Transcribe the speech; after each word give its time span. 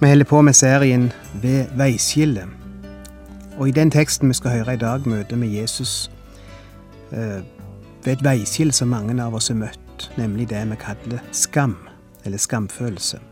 Vi 0.00 0.08
holder 0.08 0.24
på 0.24 0.42
med 0.42 0.52
serien 0.52 1.12
Ved 1.42 1.66
veiskillet. 1.76 2.48
Og 3.56 3.68
i 3.68 3.70
den 3.70 3.90
teksten 3.90 4.28
vi 4.28 4.34
skal 4.34 4.50
høre 4.50 4.74
i 4.74 4.76
dag, 4.76 5.08
møter 5.08 5.36
vi 5.36 5.60
Jesus 5.60 6.10
eh, 7.12 7.40
ved 8.04 8.12
et 8.12 8.24
veiskille 8.24 8.72
som 8.72 8.88
mange 8.88 9.16
av 9.22 9.34
oss 9.34 9.48
har 9.48 9.56
møtt, 9.56 10.10
nemlig 10.18 10.50
det 10.50 10.60
vi 10.70 10.76
kaller 10.76 11.24
skam, 11.32 11.78
eller 12.24 12.38
skamfølelse. 12.38 13.22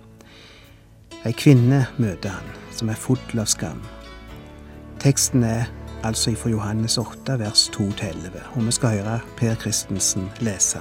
Ei 1.24 1.36
kvinne 1.36 1.84
møter 2.00 2.32
han, 2.32 2.48
som 2.72 2.88
er 2.88 2.96
full 2.96 3.20
av 3.36 3.46
skam. 3.52 3.84
Teksten 5.04 5.44
er 5.44 5.68
altså 6.02 6.32
fra 6.32 6.50
Johannes 6.50 6.96
8, 6.98 7.38
vers 7.38 7.68
2-11, 7.76 8.40
og 8.56 8.66
vi 8.66 8.72
skal 8.72 8.98
høre 8.98 9.20
Per 9.36 9.54
Christensen 9.60 10.30
lese. 10.40 10.80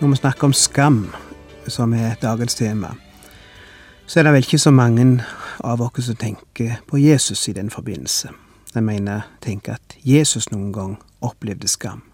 Når 0.00 0.08
vi 0.08 0.16
snakker 0.16 0.44
om 0.44 0.52
skam, 0.52 1.10
som 1.66 1.92
er 1.92 2.14
dagens 2.22 2.54
tema, 2.54 2.92
så 4.06 4.20
er 4.20 4.22
det 4.22 4.32
vel 4.32 4.44
ikke 4.46 4.58
så 4.62 4.70
mange 4.70 5.24
av 5.58 5.80
oss 5.82 6.04
som 6.06 6.14
tenker 6.14 6.76
på 6.86 7.00
Jesus 7.02 7.48
i 7.48 7.52
den 7.52 7.70
forbindelse. 7.70 8.30
Jeg 8.74 8.84
mener, 8.84 9.26
tenker 9.42 9.74
at 9.74 9.96
Jesus 10.04 10.52
noen 10.52 10.70
gang 10.72 10.92
opplevde 11.20 11.66
skam. 11.68 12.04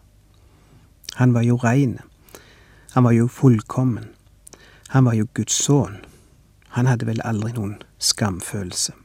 Han 1.15 1.35
var 1.35 1.45
jo 1.45 1.59
rein. 1.61 1.99
Han 2.95 3.05
var 3.05 3.13
jo 3.13 3.29
fullkommen. 3.29 4.09
Han 4.89 5.05
var 5.05 5.15
jo 5.15 5.29
Guds 5.35 5.53
sønn. 5.53 6.01
Han 6.69 6.87
hadde 6.87 7.07
vel 7.07 7.21
aldri 7.25 7.53
noen 7.53 7.77
skamfølelse. 7.99 8.97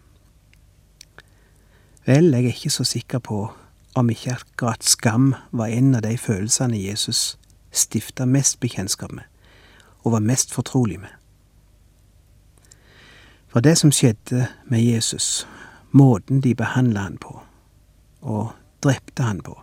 Vel, 2.07 2.31
jeg 2.31 2.45
er 2.45 2.55
ikke 2.55 2.71
så 2.71 2.87
sikker 2.87 3.19
på 3.19 3.51
om 3.95 4.09
ikke 4.09 4.39
akkurat 4.39 4.87
skam 4.87 5.33
var 5.51 5.67
en 5.67 5.95
av 5.95 6.07
de 6.07 6.15
følelsene 6.17 6.79
Jesus 6.79 7.38
stifta 7.71 8.25
mest 8.25 8.59
bekjentskap 8.59 9.11
med, 9.11 9.23
og 10.03 10.11
var 10.11 10.19
mest 10.19 10.53
fortrolig 10.53 10.99
med. 10.99 11.13
For 13.49 13.59
det 13.59 13.77
som 13.77 13.91
skjedde 13.91 14.47
med 14.65 14.81
Jesus, 14.81 15.47
måten 15.91 16.41
de 16.41 16.55
behandla 16.55 17.07
han 17.07 17.17
på, 17.17 17.41
og 18.21 18.51
drepte 18.83 19.23
han 19.23 19.41
på, 19.41 19.57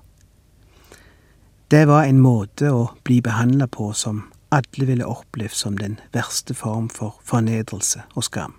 det 1.70 1.86
var 1.88 2.04
en 2.06 2.20
måte 2.22 2.70
å 2.70 2.90
bli 3.02 3.20
behandla 3.22 3.66
på 3.66 3.92
som 3.92 4.22
alle 4.54 4.86
ville 4.86 5.06
opplevd 5.06 5.54
som 5.54 5.78
den 5.78 5.98
verste 6.14 6.54
form 6.54 6.88
for 6.88 7.18
fornedrelse 7.26 8.04
og 8.14 8.24
skam. 8.24 8.54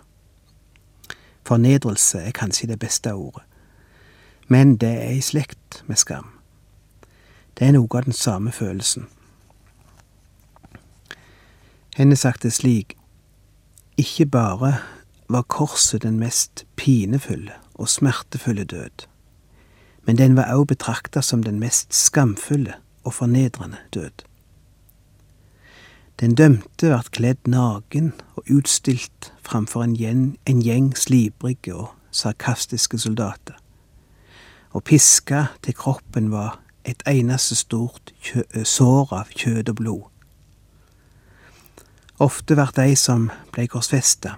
Fornedrelse 1.47 2.19
er 2.27 2.35
kanskje 2.35 2.67
det 2.67 2.79
beste 2.79 3.13
ordet, 3.13 3.43
men 4.47 4.75
det 4.75 4.91
er 5.05 5.15
i 5.15 5.21
slekt 5.23 5.83
med 5.87 5.99
skam. 5.99 6.27
Det 7.55 7.67
er 7.67 7.77
noe 7.77 7.87
av 7.95 8.03
den 8.03 8.13
samme 8.13 8.51
følelsen. 8.51 9.07
Henne 11.97 12.15
sagt 12.15 12.43
det 12.43 12.53
slik, 12.53 12.93
ikke 13.97 14.25
bare 14.25 14.75
var 15.29 15.41
korset 15.41 16.03
den 16.03 16.19
mest 16.19 16.65
pinefulle 16.75 17.55
og 17.73 17.89
smertefulle 17.89 18.63
død, 18.63 19.07
men 20.05 20.17
den 20.17 20.35
var 20.35 20.53
også 20.53 20.65
betrakta 20.65 21.21
som 21.21 21.43
den 21.43 21.59
mest 21.59 21.95
skamfulle 21.95 22.73
og 23.03 23.13
fornedrende 23.13 23.77
død. 23.93 24.11
Den 26.19 26.35
dømte 26.35 26.89
vart 26.89 27.09
kledd 27.11 27.49
naken 27.49 28.13
og 28.35 28.43
utstilt 28.53 29.33
framfor 29.41 29.83
en 29.83 29.95
gjeng, 29.97 30.37
en 30.45 30.61
gjeng 30.61 30.97
slibrige 30.97 31.75
og 31.75 31.87
sarkastiske 32.11 32.99
soldater, 32.99 33.57
og 34.69 34.83
piska 34.83 35.45
til 35.63 35.73
kroppen 35.73 36.29
var 36.31 36.59
et 36.85 37.01
eneste 37.07 37.55
stort 37.55 38.13
sår 38.63 39.17
av 39.17 39.33
kjøtt 39.33 39.73
og 39.73 39.75
blod. 39.81 40.05
Ofte 42.19 42.55
vart 42.57 42.75
de 42.75 42.95
som 42.95 43.27
blei 43.53 43.67
korsfesta, 43.69 44.35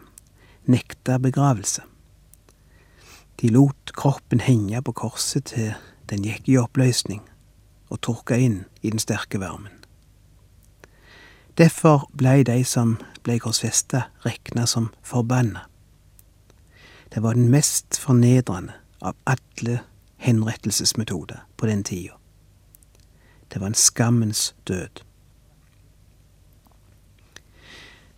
nekta 0.68 1.16
begravelse. 1.20 1.82
De 3.40 3.48
lot 3.56 3.94
kroppen 3.96 4.42
henge 4.44 4.82
på 4.84 4.92
korset 4.92 5.46
til 5.54 5.72
den 6.12 6.26
gikk 6.28 6.50
i 6.52 6.58
oppløsning 6.60 7.24
og 7.88 8.02
tørka 8.04 8.36
inn 8.36 8.66
i 8.82 8.92
den 8.92 9.00
sterke 9.00 9.40
varmen. 9.40 9.72
Derfor 11.56 12.10
blei 12.12 12.44
de 12.44 12.64
som 12.68 12.98
blei 13.24 13.40
korsfesta, 13.40 14.10
rekna 14.28 14.68
som 14.68 14.92
forbanna. 15.04 15.64
Det 17.16 17.24
var 17.24 17.40
den 17.40 17.48
mest 17.52 17.96
fornedrende 17.96 18.76
av 19.02 19.16
alle 19.24 19.80
henrettelsesmetoder 20.20 21.46
på 21.58 21.66
den 21.66 21.84
tida. 21.84 22.20
Det 23.48 23.60
var 23.60 23.72
en 23.72 23.84
skammens 23.88 24.54
død. 24.68 25.00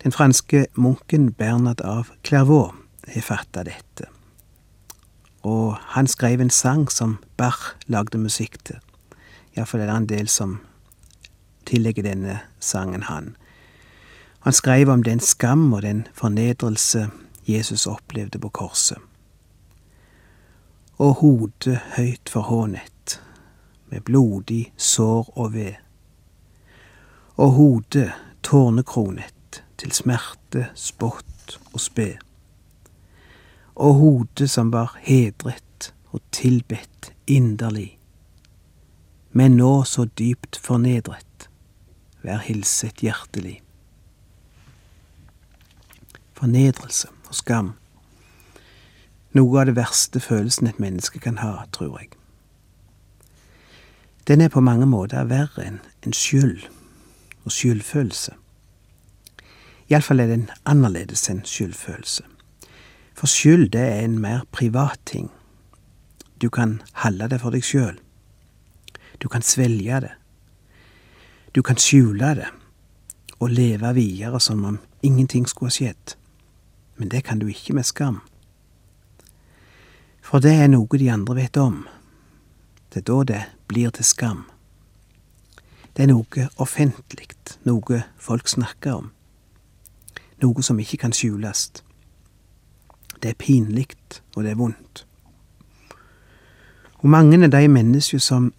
Den 0.02 0.12
franske 0.12 0.66
munken 0.74 1.32
Bernard 1.32 1.80
av 1.80 2.08
Clairvaux 2.22 2.74
har 3.14 3.22
fatta 3.22 3.62
dette, 3.62 4.08
og 5.46 5.76
han 5.94 6.08
skrev 6.10 6.40
en 6.42 6.50
sang 6.50 6.88
som 6.90 7.20
Bach 7.38 7.76
lagde 7.86 8.18
musikk 8.18 8.56
til. 8.66 8.80
Iallfall 9.54 9.84
er 9.84 9.90
det 9.90 9.96
en 9.96 10.08
del 10.10 10.28
som 10.28 10.56
tillegger 11.70 12.02
denne 12.02 12.40
sangen 12.58 13.04
han. 13.06 13.36
Han 14.42 14.52
skrev 14.52 14.90
om 14.90 15.04
den 15.06 15.20
skam 15.22 15.72
og 15.72 15.82
den 15.82 16.06
fornedrelse 16.18 17.04
Jesus 17.46 17.86
opplevde 17.86 18.40
på 18.42 18.48
korset. 18.48 18.98
Og 20.98 21.14
hodet 21.20 21.78
høyt 21.94 22.30
forhånet, 22.30 23.20
med 23.86 24.02
blodig 24.02 24.72
sår 24.76 25.30
og 25.36 25.54
ved. 25.54 25.78
Og 27.36 27.50
hodet 27.50 28.10
tårnekronet 28.42 29.41
til 29.82 29.90
smerte, 29.90 30.68
spott 30.78 31.58
og 31.72 31.80
spe. 31.82 32.14
Og 33.74 33.94
hodet 33.98 34.50
som 34.50 34.70
var 34.70 34.94
hedret 35.02 35.90
og 36.12 36.20
tilbedt 36.30 37.10
inderlig, 37.26 37.98
men 39.32 39.56
nå 39.58 39.82
så 39.88 40.04
dypt 40.18 40.58
fornedret, 40.60 41.48
vær 42.22 42.44
hilset 42.44 43.02
hjertelig. 43.02 43.56
Fornedrelse 46.38 47.08
og 47.28 47.34
skam. 47.34 47.72
Noe 49.32 49.60
av 49.62 49.70
det 49.70 49.74
verste 49.80 50.20
følelsen 50.20 50.68
et 50.68 50.78
menneske 50.82 51.18
kan 51.18 51.40
ha, 51.40 51.64
tror 51.72 51.96
jeg. 51.98 52.12
Den 54.28 54.44
er 54.44 54.52
på 54.52 54.62
mange 54.62 54.86
måter 54.86 55.26
verre 55.26 55.64
enn 55.64 55.80
en 56.06 56.14
skyld 56.14 56.68
og 57.42 57.50
skyldfølelse. 57.56 58.36
Iallfall 59.92 60.22
er 60.24 60.30
den 60.30 60.46
annerledes 60.64 61.26
enn 61.28 61.42
skyldfølelse. 61.44 62.22
For 63.12 63.28
skyld, 63.28 63.66
det 63.74 63.82
er 63.82 64.06
en 64.06 64.14
mer 64.22 64.46
privat 64.48 65.02
ting. 65.04 65.28
Du 66.40 66.48
kan 66.48 66.78
holde 67.02 67.28
det 67.28 67.42
for 67.42 67.52
deg 67.52 67.66
sjøl. 67.66 67.98
Du 69.20 69.28
kan 69.28 69.44
svelge 69.44 70.00
det. 70.06 70.14
Du 71.52 71.60
kan 71.60 71.76
skjule 71.76 72.32
det 72.40 72.48
og 73.36 73.52
leve 73.52 73.92
videre 73.94 74.40
som 74.40 74.64
om 74.64 74.80
ingenting 75.02 75.44
skulle 75.44 75.68
ha 75.68 75.76
skjedd. 75.76 76.16
Men 76.96 77.12
det 77.12 77.24
kan 77.28 77.38
du 77.38 77.46
ikke 77.52 77.76
med 77.76 77.84
skam. 77.84 78.22
For 80.24 80.40
det 80.40 80.56
er 80.56 80.72
noe 80.72 80.88
de 80.88 81.12
andre 81.12 81.36
vet 81.36 81.60
om. 81.60 81.82
Det 82.88 83.04
er 83.04 83.10
da 83.12 83.22
det 83.28 83.44
blir 83.68 83.92
til 83.92 84.08
skam. 84.08 84.46
Det 85.92 86.06
er 86.06 86.14
noe 86.14 86.48
offentlig, 86.56 87.28
noe 87.68 88.06
folk 88.16 88.48
snakker 88.48 89.02
om 89.02 89.12
noe 90.42 90.62
som 90.62 90.80
ikke 90.82 91.00
kan 91.04 91.14
skjules. 91.16 91.70
Det 93.22 93.30
er 93.30 93.38
pinlig, 93.38 93.88
og 94.36 94.44
det 94.44 94.52
er 94.52 94.58
vondt. 94.58 95.06
Og 97.02 97.08
mange 97.10 97.38
er 97.44 97.50
de 97.50 97.68
mennesker 97.68 98.18
som 98.18 98.52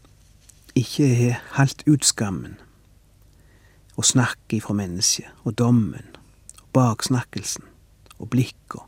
ikke 0.75 1.07
har 1.15 1.43
halvt 1.59 1.83
ut 1.87 2.05
skammen, 2.05 2.57
og 3.97 4.05
snakket 4.05 4.57
ifra 4.57 4.73
mennesket, 4.73 5.27
og 5.43 5.57
dommen, 5.57 6.15
og 6.61 6.67
baksnakkelsen, 6.73 7.63
og 8.19 8.29
blikka, 8.29 8.87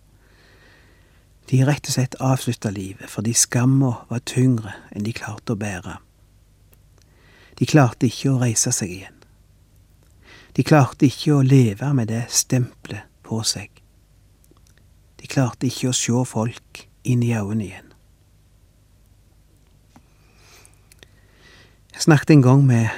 De 1.51 1.59
rett 1.61 1.85
og 1.85 1.93
slett 1.93 2.15
avslutta 2.25 2.71
livet 2.73 3.09
fordi 3.11 3.35
skamma 3.37 3.91
var 4.09 4.23
tyngre 4.25 4.71
enn 4.89 5.05
de 5.05 5.11
klarte 5.13 5.53
å 5.53 5.59
bære. 5.61 5.99
De 7.59 7.67
klarte 7.69 8.09
ikke 8.09 8.31
å 8.33 8.39
reise 8.41 8.73
seg 8.73 8.95
igjen. 8.95 9.14
De 10.55 10.63
klarte 10.63 11.09
ikke 11.09 11.35
å 11.35 11.43
leve 11.43 11.89
med 11.93 12.07
det 12.07 12.25
stempelet 12.31 13.03
på 13.25 13.41
seg. 13.43 13.71
De 15.19 15.27
klarte 15.27 15.67
ikke 15.67 15.89
å 15.91 15.97
se 15.97 16.21
folk 16.29 16.85
inn 17.03 17.23
i 17.25 17.33
øynene 17.35 17.65
igjen. 17.65 17.91
Jeg 21.95 22.07
snakket 22.07 22.35
en 22.35 22.43
gang 22.43 22.63
med 22.67 22.89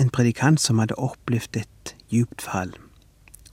en 0.00 0.10
predikant 0.12 0.60
som 0.60 0.80
hadde 0.80 0.98
opplevd 1.00 1.56
et 1.62 1.94
djupt 2.12 2.42
fall. 2.44 2.74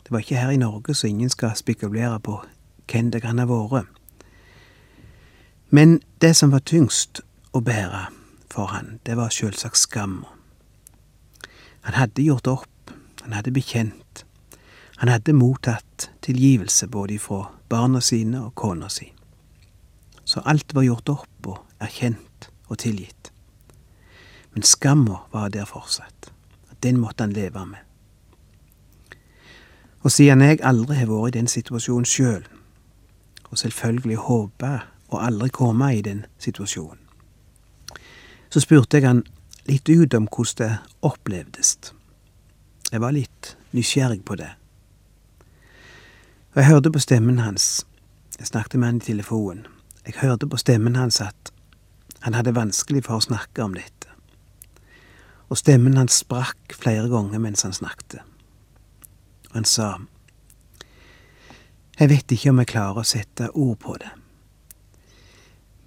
Det 0.03 0.11
var 0.11 0.19
ikke 0.19 0.39
her 0.39 0.51
i 0.51 0.59
Norge, 0.59 0.95
så 0.95 1.07
ingen 1.07 1.29
skal 1.31 1.55
spekulere 1.55 2.19
på 2.19 2.41
hvem 2.91 3.11
det 3.11 3.23
kan 3.23 3.39
ha 3.39 3.47
vært. 3.47 3.87
Men 5.71 6.01
det 6.21 6.35
som 6.35 6.51
var 6.51 6.61
tyngst 6.67 7.23
å 7.55 7.63
bære 7.63 8.09
for 8.51 8.69
han, 8.75 8.99
det 9.07 9.15
var 9.17 9.31
selvsagt 9.33 9.79
skamma. 9.79 10.27
Han 11.87 11.97
hadde 11.97 12.23
gjort 12.23 12.47
opp, 12.47 12.72
han 13.23 13.33
hadde 13.33 13.51
bekjent, 13.55 14.25
han 14.97 15.09
hadde 15.09 15.33
mottatt 15.33 16.09
tilgivelse 16.21 16.87
både 16.87 17.19
fra 17.19 17.45
barna 17.69 18.01
sine 18.01 18.45
og 18.45 18.55
kona 18.55 18.89
si. 18.91 19.09
Så 20.23 20.39
alt 20.45 20.75
var 20.75 20.85
gjort 20.85 21.09
opp 21.09 21.47
og 21.47 21.83
erkjent 21.83 22.49
og 22.69 22.77
tilgitt. 22.79 23.31
Men 24.53 24.63
skamma 24.63 25.23
var 25.31 25.49
der 25.49 25.65
fortsatt. 25.65 26.31
Den 26.83 26.99
måtte 26.99 27.23
han 27.23 27.33
leve 27.33 27.65
med. 27.65 27.79
Og 30.03 30.11
siden 30.11 30.41
jeg 30.41 30.59
aldri 30.63 30.97
har 30.99 31.07
vært 31.07 31.31
i 31.31 31.39
den 31.39 31.47
situasjonen 31.47 32.05
sjøl, 32.05 32.43
og 33.49 33.57
selvfølgelig 33.57 34.17
håper 34.27 34.83
å 35.13 35.21
aldri 35.23 35.47
komme 35.53 35.93
i 35.95 36.01
den 36.03 36.25
situasjonen, 36.43 36.99
så 38.51 38.61
spurte 38.61 38.99
jeg 38.99 39.07
han 39.07 39.23
litt 39.65 39.89
ut 39.89 40.13
om 40.13 40.27
hvordan 40.27 40.59
det 40.59 40.71
opplevdes. 41.07 41.93
Jeg 42.93 43.01
var 43.01 43.15
litt 43.15 43.55
nysgjerrig 43.73 44.21
på 44.25 44.37
det. 44.37 44.51
Og 46.53 46.61
jeg 46.61 46.69
hørte 46.69 46.93
på 46.93 47.01
stemmen 47.01 47.41
hans, 47.41 47.87
jeg 48.37 48.51
snakket 48.53 48.77
med 48.79 48.91
han 48.91 49.01
i 49.01 49.07
telefonen, 49.09 49.65
jeg 50.05 50.21
hørte 50.21 50.45
på 50.47 50.61
stemmen 50.61 50.95
hans 50.95 51.17
at 51.23 51.53
han 52.21 52.37
hadde 52.37 52.53
vanskelig 52.55 53.03
for 53.07 53.17
å 53.17 53.25
snakke 53.25 53.65
om 53.65 53.73
dette 53.73 54.03
og 55.53 55.59
stemmen 55.61 55.99
hans 55.99 56.15
sprakk 56.23 56.73
flere 56.73 57.05
ganger 57.11 57.41
mens 57.41 57.61
han 57.61 57.75
snakket. 57.77 58.23
Og 59.51 59.59
han 59.59 59.67
sa, 59.69 59.99
Jeg 61.99 62.09
vet 62.09 62.31
ikke 62.31 62.49
om 62.49 62.59
jeg 62.63 62.71
klarer 62.71 63.03
å 63.03 63.05
sette 63.05 63.51
ord 63.53 63.77
på 63.77 63.93
det, 64.01 64.09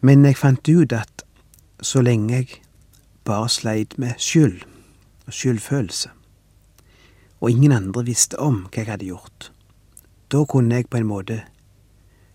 men 0.06 0.23
jeg 0.25 0.38
fant 0.38 0.69
ut 0.69 0.93
at 0.94 1.25
så 1.82 1.99
lenge 2.00 2.37
jeg 2.37 2.61
bare 3.26 3.49
sleit 3.50 3.99
med 3.99 4.14
skyld 4.23 4.62
og 5.26 5.35
skyldfølelse, 5.35 6.12
og 7.46 7.50
ingen 7.50 7.72
andre 7.72 8.02
visste 8.02 8.38
om 8.43 8.64
hva 8.64 8.81
jeg 8.81 8.88
hadde 8.90 9.06
gjort, 9.06 9.52
da 10.34 10.40
kunne 10.50 10.81
jeg 10.81 10.88
på 10.90 10.98
en 10.98 11.06
måte 11.06 11.37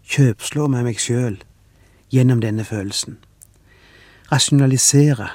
kjøpslå 0.08 0.70
med 0.72 0.86
meg 0.88 1.02
sjøl 1.04 1.36
gjennom 2.16 2.40
denne 2.40 2.64
følelsen, 2.64 3.18
rasjonalisere 4.32 5.28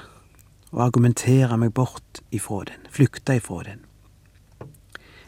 og 0.73 0.81
argumentere 0.87 1.61
meg 1.61 1.75
bort 1.77 2.23
ifra 2.33 2.63
den, 2.71 2.89
flykte 2.89 3.37
ifra 3.37 3.67
den. 3.69 3.85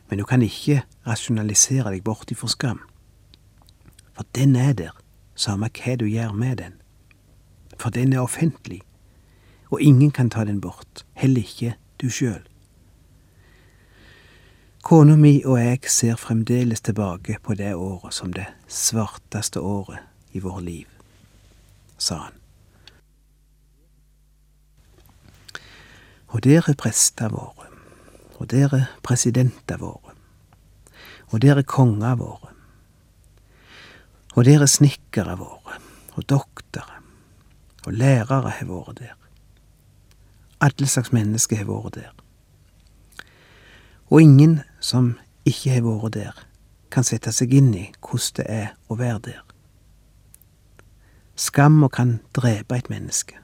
Men 0.08 0.22
du 0.22 0.24
kan 0.24 0.40
ikke 0.40 0.80
rasjonalisere 1.04 1.92
deg 1.92 2.08
bort 2.08 2.32
ifra 2.32 2.48
skam. 2.48 2.80
For 4.16 4.24
den 4.32 4.56
er 4.56 4.72
der, 4.72 4.96
samme 5.36 5.68
hva 5.68 6.00
du 6.00 6.08
gjør 6.08 6.32
med 6.32 6.62
den. 6.64 6.80
For 7.76 7.92
den 7.92 8.16
er 8.16 8.24
offentlig, 8.24 8.80
og 9.68 9.84
ingen 9.84 10.08
kan 10.08 10.32
ta 10.32 10.48
den 10.48 10.64
bort, 10.64 11.04
heller 11.12 11.44
ikke 11.44 11.76
du 12.00 12.08
sjøl. 12.08 12.47
Kona 14.82 15.16
mi 15.16 15.40
og 15.44 15.58
jeg 15.58 15.90
ser 15.90 16.16
fremdeles 16.16 16.80
tilbake 16.80 17.38
på 17.42 17.54
det 17.58 17.75
året 17.75 18.14
som 18.14 18.30
det 18.32 18.46
svarteste 18.70 19.60
året 19.60 19.98
i 20.32 20.40
vårt 20.40 20.62
liv, 20.62 20.86
sa 21.98 22.20
han. 22.28 22.36
Og 26.28 26.44
dere 26.44 26.76
prester 26.78 27.32
våre, 27.32 27.66
og 28.38 28.46
dere 28.52 28.84
presidenter 29.02 29.80
våre, 29.82 30.14
og 31.32 31.42
dere 31.42 31.66
konger 31.66 32.14
våre, 32.20 32.54
og 34.36 34.46
dere 34.46 34.69
snekkere 34.70 35.34
våre, 35.40 35.81
og 36.14 36.28
doktere, 36.31 37.02
og 37.86 37.92
lærere 37.92 38.54
har 38.60 38.70
vært 38.70 39.02
der. 39.02 39.16
Alle 40.60 40.86
slags 40.86 41.12
mennesker 41.12 41.64
har 41.64 41.69
vært 41.69 41.98
der. 41.98 42.14
Og 44.08 44.22
ingen 44.22 44.60
som 44.88 45.12
ikke 45.49 45.75
har 45.76 45.85
vært 45.87 46.17
der, 46.17 46.44
kan 46.90 47.05
sette 47.05 47.32
seg 47.37 47.52
inn 47.52 47.75
i 47.76 47.88
hvordan 48.00 48.38
det 48.38 48.49
er 48.49 48.70
å 48.88 48.96
være 48.96 49.20
der. 49.29 49.43
Skamma 51.38 51.90
kan 51.93 52.19
drepe 52.35 52.81
et 52.81 52.88
menneske 52.90 53.38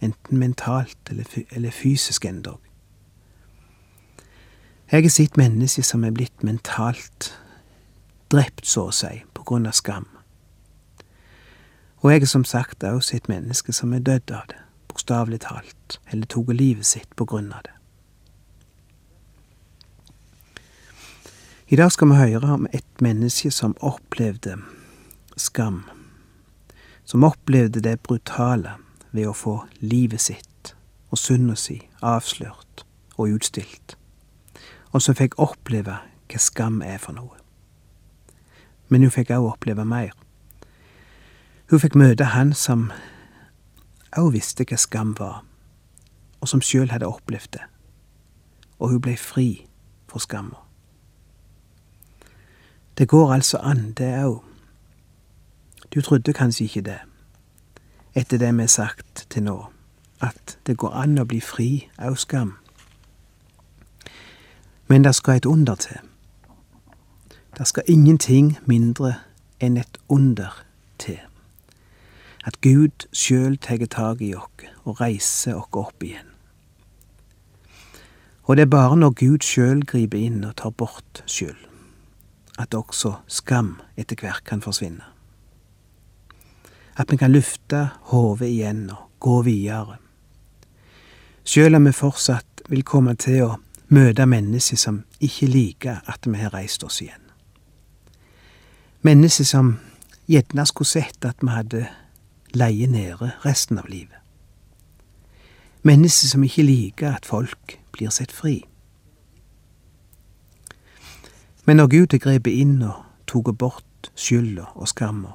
enten 0.00 0.38
mentalt 0.38 1.10
eller, 1.10 1.70
fysisk 1.70 2.24
endog. 2.24 2.60
Jeg 4.92 5.02
har 5.02 5.10
sett 5.10 5.36
mennesker 5.36 5.84
som 5.84 6.04
er 6.04 6.14
blitt 6.16 6.42
mentalt 6.42 7.32
drept, 8.32 8.64
så 8.66 8.88
å 8.88 8.94
si, 8.94 9.20
på 9.34 9.44
grunn 9.44 9.68
av 9.68 9.76
skam. 9.76 10.06
Og 12.00 12.12
jeg 12.12 12.22
har 12.22 12.30
som 12.30 12.44
sagt 12.46 12.84
også 12.84 13.16
sett 13.16 13.28
mennesker 13.28 13.74
som 13.74 13.92
er 13.92 14.04
dødd 14.04 14.32
av 14.32 14.46
det, 14.52 14.60
bokstavelig 14.88 15.42
talt, 15.44 15.98
eller 16.12 16.30
tok 16.30 16.54
livet 16.54 16.86
sitt 16.86 17.10
på 17.16 17.26
grunn 17.28 17.50
av 17.52 17.66
det. 17.66 17.74
I 21.70 21.76
dag 21.76 21.92
skal 21.92 22.08
vi 22.08 22.14
høre 22.16 22.48
om 22.54 22.62
et 22.72 23.00
menneske 23.04 23.50
som 23.52 23.74
opplevde 23.84 24.54
skam, 25.36 25.82
som 27.04 27.24
opplevde 27.28 27.82
det 27.84 27.98
brutale 28.00 28.70
ved 29.12 29.26
å 29.28 29.34
få 29.36 29.52
livet 29.84 30.22
sitt 30.24 30.70
og 31.12 31.20
synda 31.20 31.58
si 31.60 31.76
avslørt 32.00 32.86
og 33.18 33.34
utstilt, 33.36 33.98
og 34.96 35.04
som 35.04 35.18
fikk 35.18 35.36
oppleve 35.36 35.98
hva 36.32 36.40
skam 36.40 36.78
er 36.80 36.96
for 37.02 37.12
noe. 37.18 37.36
Men 38.88 39.04
hun 39.04 39.12
fikk 39.12 39.34
òg 39.36 39.50
oppleve 39.50 39.84
mer. 39.84 40.14
Hun 41.68 41.82
fikk 41.82 41.98
møte 42.00 42.30
han 42.32 42.54
som 42.56 42.86
òg 44.16 44.30
visste 44.38 44.64
hva 44.64 44.80
skam 44.80 45.12
var, 45.20 45.44
og 46.40 46.48
som 46.48 46.64
sjøl 46.64 46.88
hadde 46.96 47.12
opplevd 47.12 47.58
det, 47.58 47.68
og 48.80 48.96
hun 48.96 49.04
blei 49.04 49.18
fri 49.20 49.50
for 50.08 50.24
skamma. 50.24 50.64
Det 52.98 53.08
går 53.08 53.32
altså 53.32 53.58
an, 53.62 53.92
det 53.92 54.24
òg. 54.24 54.42
Du 55.94 56.00
trodde 56.00 56.32
kanskje 56.32 56.64
ikke 56.64 56.80
det 56.80 56.98
etter 58.14 58.38
det 58.38 58.54
vi 58.54 58.62
har 58.62 58.66
sagt 58.66 59.26
til 59.30 59.42
nå, 59.42 59.66
at 60.20 60.58
det 60.66 60.76
går 60.76 60.90
an 60.90 61.18
å 61.18 61.24
bli 61.28 61.38
fri 61.40 61.88
av 61.98 62.16
skam. 62.18 62.56
Men 64.88 65.04
det 65.04 65.14
skal 65.14 65.36
et 65.36 65.46
under 65.46 65.74
til. 65.74 66.00
Det 67.58 67.66
skal 67.66 67.82
ingenting 67.86 68.56
mindre 68.66 69.14
enn 69.60 69.76
et 69.76 69.98
under 70.08 70.64
til. 70.98 71.20
At 72.44 72.60
Gud 72.60 73.06
sjøl 73.12 73.58
tar 73.58 73.86
tak 73.86 74.20
i 74.20 74.34
oss 74.34 74.66
og 74.84 75.00
reiser 75.00 75.54
oss 75.54 75.68
opp 75.72 76.02
igjen. 76.02 76.26
Og 78.44 78.56
det 78.56 78.62
er 78.62 78.72
bare 78.72 78.96
når 78.96 79.10
Gud 79.10 79.44
sjøl 79.44 79.84
griper 79.86 80.18
inn 80.18 80.44
og 80.44 80.56
tar 80.56 80.70
bort 80.70 81.22
skyld, 81.26 81.58
at 82.58 82.74
også 82.74 83.14
skam 83.30 83.76
etter 83.96 84.18
hvert 84.18 84.44
kan 84.44 84.62
forsvinne. 84.62 85.04
At 86.98 87.12
vi 87.12 87.16
kan 87.16 87.32
løfte 87.32 87.88
hodet 88.10 88.50
igjen 88.50 88.88
og 88.90 89.06
gå 89.22 89.42
videre. 89.46 89.98
Sjøl 91.46 91.78
om 91.78 91.86
vi 91.86 91.94
fortsatt 91.94 92.64
vil 92.68 92.84
komme 92.84 93.14
til 93.16 93.44
å 93.46 93.54
møte 93.94 94.26
mennesker 94.26 94.76
som 94.76 95.04
ikke 95.24 95.48
liker 95.48 96.02
at 96.10 96.26
vi 96.26 96.36
har 96.42 96.52
reist 96.52 96.84
oss 96.84 97.00
igjen. 97.00 97.22
Mennesker 99.06 99.46
som 99.46 99.76
gjerne 100.28 100.66
skulle 100.66 100.90
sett 100.90 101.24
at 101.24 101.40
vi 101.40 101.54
hadde 101.54 101.86
leie 102.58 102.88
nede 102.90 103.30
resten 103.44 103.78
av 103.78 103.88
livet. 103.88 104.18
Mennesker 105.86 106.34
som 106.34 106.44
ikke 106.44 106.66
liker 106.66 107.14
at 107.14 107.28
folk 107.28 107.78
blir 107.94 108.10
sett 108.12 108.34
fri. 108.34 108.64
Men 111.68 111.76
når 111.76 111.86
Gud 111.86 112.14
har 112.14 112.20
grepet 112.24 112.54
inn 112.62 112.78
og 112.80 113.02
tatt 113.28 113.58
bort 113.60 114.08
skylda 114.16 114.70
og 114.72 114.88
skamma, 114.88 115.34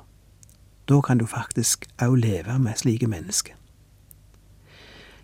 da 0.89 0.97
kan 1.05 1.19
du 1.21 1.27
faktisk 1.29 1.85
òg 2.01 2.15
leve 2.23 2.55
med 2.57 2.79
slike 2.79 3.05
mennesker. 3.05 3.53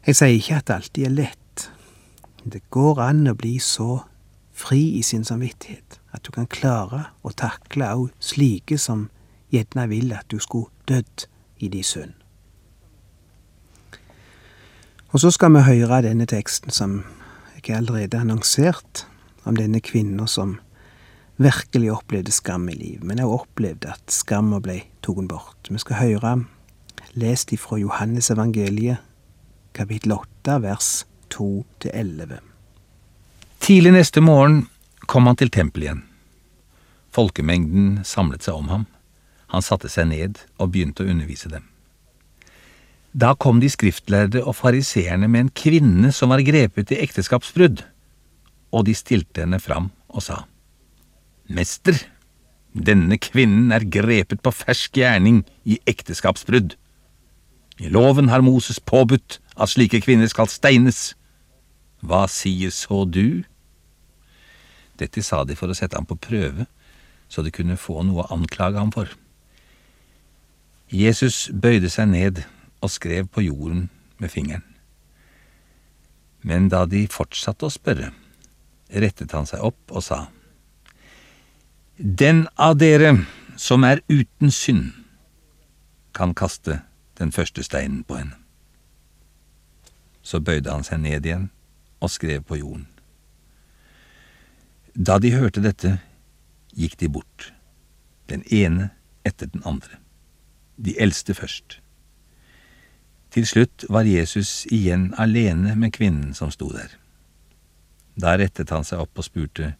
Jeg 0.06 0.20
sier 0.20 0.36
ikke 0.36 0.60
at 0.60 0.68
det 0.68 0.76
alltid 0.76 1.08
er 1.08 1.16
lett. 1.16 1.66
Det 2.46 2.62
går 2.70 3.02
an 3.02 3.26
å 3.26 3.34
bli 3.34 3.56
så 3.58 4.04
fri 4.54 5.00
i 5.00 5.02
sin 5.02 5.26
samvittighet 5.26 5.98
at 6.14 6.22
du 6.22 6.30
kan 6.36 6.46
klare 6.46 7.08
å 7.26 7.34
takle 7.34 7.90
òg 7.90 8.14
slike 8.22 8.78
som 8.78 9.08
gjerne 9.50 9.90
vil 9.90 10.14
at 10.14 10.30
du 10.30 10.38
skulle 10.38 10.70
dødd 10.86 11.26
i 11.58 11.74
din 11.74 11.90
synd. 11.90 12.14
Og 15.10 15.26
så 15.26 15.34
skal 15.34 15.58
vi 15.58 15.66
høre 15.66 16.04
denne 16.06 16.30
teksten 16.30 16.70
som 16.70 17.00
jeg 17.58 17.82
allerede 17.82 18.22
annonsert, 18.22 19.08
om 19.44 19.58
denne 19.58 19.82
kvinna 19.82 20.28
som 20.30 20.60
virkelig 21.40 21.92
opplevde 21.94 22.34
skam 22.36 22.68
i 22.70 22.76
livet, 22.76 23.04
men 23.04 23.22
også 23.24 23.44
opplevde 23.44 23.94
at 23.94 24.12
skamma 24.14 24.60
ble 24.64 24.82
tatt 25.06 25.28
bort. 25.32 25.70
Vi 25.70 25.80
skal 25.80 26.02
høre 26.02 26.34
lest 27.20 27.54
ifra 27.56 27.80
Johannes 27.80 28.30
evangeliet, 28.30 29.00
kapittel 29.74 30.14
8, 30.18 30.60
vers 30.62 30.92
2-11. 31.34 32.40
Tidlig 33.64 33.96
neste 33.96 34.22
morgen 34.22 34.68
kom 35.08 35.28
han 35.30 35.40
til 35.40 35.52
tempelet 35.54 35.88
igjen. 35.88 36.06
Folkemengden 37.16 38.04
samlet 38.06 38.46
seg 38.46 38.60
om 38.60 38.70
ham. 38.70 38.86
Han 39.50 39.66
satte 39.66 39.90
seg 39.90 40.12
ned 40.12 40.44
og 40.60 40.74
begynte 40.74 41.06
å 41.06 41.10
undervise 41.10 41.50
dem. 41.50 41.66
Da 43.10 43.34
kom 43.34 43.58
de 43.58 43.72
skriftlærde 43.74 44.44
og 44.44 44.54
fariseerne 44.60 45.28
med 45.28 45.48
en 45.48 45.56
kvinne 45.58 46.12
som 46.14 46.30
var 46.30 46.46
grepet 46.46 46.94
i 46.94 47.00
ekteskapsbrudd, 47.02 47.82
og 48.70 48.86
de 48.86 48.94
stilte 48.94 49.42
henne 49.42 49.58
fram 49.58 49.90
og 50.14 50.22
sa, 50.22 50.44
Mester, 51.50 51.98
denne 52.74 53.18
kvinnen 53.18 53.74
er 53.74 53.88
grepet 53.90 54.44
på 54.46 54.54
fersk 54.54 55.00
gjerning 55.02 55.42
i 55.66 55.80
ekteskapsbrudd. 55.90 56.76
I 57.82 57.90
loven 57.90 58.30
har 58.30 58.46
Moses 58.46 58.78
påbudt 58.80 59.40
at 59.58 59.72
slike 59.74 60.04
kvinner 60.06 60.30
skal 60.30 60.52
steines. 60.52 61.16
Hva 62.06 62.28
sier 62.30 62.70
så 62.76 63.02
du? 63.10 63.42
Dette 65.02 65.24
sa 65.26 65.42
de 65.48 65.58
for 65.58 65.72
å 65.72 65.78
sette 65.78 65.98
ham 65.98 66.06
på 66.06 66.20
prøve, 66.22 66.68
så 67.30 67.42
de 67.42 67.54
kunne 67.56 67.80
få 67.80 68.04
noe 68.06 68.26
å 68.26 68.36
anklage 68.36 68.78
ham 68.78 68.94
for. 68.94 69.10
Jesus 70.90 71.48
bøyde 71.54 71.90
seg 71.90 72.12
ned 72.14 72.44
og 72.82 72.94
skrev 72.94 73.28
på 73.30 73.46
jorden 73.46 73.88
med 74.22 74.34
fingeren. 74.34 74.66
Men 76.46 76.70
da 76.72 76.86
de 76.88 77.08
fortsatte 77.12 77.68
å 77.68 77.74
spørre, 77.74 78.14
rettet 78.90 79.34
han 79.36 79.50
seg 79.50 79.66
opp 79.66 79.92
og 79.92 80.06
sa, 80.06 80.28
Den 82.00 82.46
av 82.56 82.78
dere 82.80 83.26
som 83.60 83.84
er 83.84 84.00
uten 84.08 84.54
synd, 84.56 84.94
kan 86.16 86.32
kaste 86.32 86.78
den 87.20 87.34
første 87.36 87.60
steinen 87.60 88.06
på 88.08 88.16
henne. 88.16 88.38
Så 90.24 90.40
bøyde 90.40 90.72
han 90.72 90.86
seg 90.88 91.02
ned 91.04 91.28
igjen 91.28 91.50
og 92.00 92.14
skrev 92.14 92.46
på 92.48 92.62
jorden. 92.62 92.86
Da 94.96 95.18
de 95.20 95.34
hørte 95.36 95.60
dette, 95.60 95.98
gikk 96.72 96.96
de 97.04 97.10
bort, 97.12 97.50
den 98.32 98.46
ene 98.48 98.94
etter 99.28 99.52
den 99.52 99.66
andre, 99.68 100.00
de 100.80 100.96
eldste 101.04 101.36
først. 101.36 101.82
Til 103.36 103.44
slutt 103.44 103.84
var 103.92 104.08
Jesus 104.08 104.64
igjen 104.72 105.12
alene 105.20 105.76
med 105.76 105.92
kvinnen 106.00 106.32
som 106.32 106.48
sto 106.48 106.72
der. 106.72 106.96
Da 108.16 108.38
rettet 108.40 108.72
han 108.72 108.88
seg 108.88 109.04
opp 109.04 109.20
og 109.20 109.28
spurte, 109.28 109.74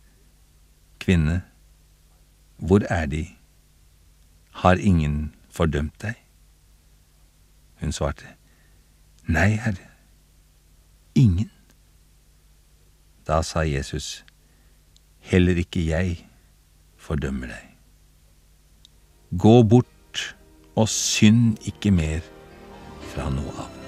Kvinne, 1.00 1.46
hvor 2.60 2.84
er 2.90 3.06
De? 3.06 3.28
Har 4.52 4.76
ingen 4.76 5.36
fordømt 5.50 6.02
deg? 6.02 6.14
Hun 7.80 7.92
svarte, 7.92 8.26
Nei, 9.30 9.56
Herre, 9.62 9.88
ingen. 11.16 11.52
Da 13.28 13.42
sa 13.46 13.62
Jesus, 13.62 14.26
Heller 15.20 15.56
ikke 15.62 15.86
jeg 15.86 16.26
fordømmer 16.98 17.52
deg. 17.52 17.66
Gå 19.38 19.62
bort 19.64 20.24
og 20.76 20.90
synd 20.90 21.60
ikke 21.70 21.92
mer 21.94 22.24
fra 23.12 23.30
nå 23.30 23.46
av. 23.54 23.79